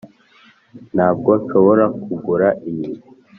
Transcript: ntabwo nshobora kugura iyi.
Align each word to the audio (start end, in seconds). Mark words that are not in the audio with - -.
ntabwo 0.93 1.31
nshobora 1.41 1.85
kugura 2.03 2.47
iyi. 2.71 2.91